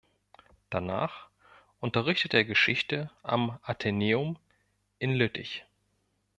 Danach 0.71 1.29
unterrichtete 1.79 2.37
er 2.37 2.43
Geschichte 2.45 3.11
am 3.21 3.59
Athenäum 3.61 4.39
in 4.97 5.13
Lüttich. 5.13 5.63